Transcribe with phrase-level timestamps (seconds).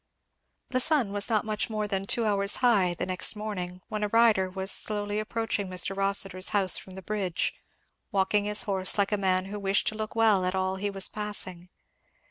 [0.71, 4.07] The sun was not much more than two hours high the next morning when a
[4.07, 5.95] rider was slowly approaching Mr.
[5.95, 7.53] Rossitur's house from the bridge,
[8.11, 11.07] walking his horse like a man who wished to look well at all he was
[11.07, 11.69] passing.